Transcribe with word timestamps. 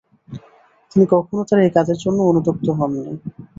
তিনি 0.91 1.05
কখনো 1.13 1.41
তার 1.49 1.59
এই 1.61 1.75
কাজের 1.77 1.97
জন্য 2.03 2.19
অনুতপ্ত 2.29 2.67
হননি। 2.79 3.13